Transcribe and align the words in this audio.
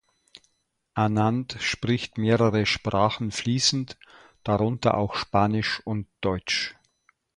Anand 0.95 1.57
spricht 1.59 2.17
mehrere 2.17 2.65
Sprachen 2.65 3.29
fließend, 3.29 3.99
darunter 4.43 4.97
auch 4.97 5.13
Spanisch 5.13 5.79
und 5.85 6.07
Deutsch. 6.21 6.75